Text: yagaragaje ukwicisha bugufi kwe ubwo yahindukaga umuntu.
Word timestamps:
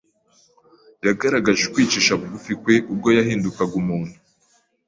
yagaragaje 1.05 1.61
ukwicisha 1.65 2.13
bugufi 2.19 2.51
kwe 2.61 2.75
ubwo 2.91 3.07
yahindukaga 3.17 3.75
umuntu. 3.81 4.15